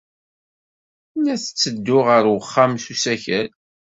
La 1.23 1.33
n-ttedduɣ 1.37 2.03
ɣer 2.11 2.23
uxxam 2.35 2.73
s 2.83 2.85
usakal. 2.93 3.47